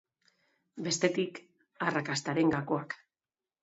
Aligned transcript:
Bestetik, 0.87 1.39
arrakastaren 1.91 2.55
gakoak. 2.59 3.01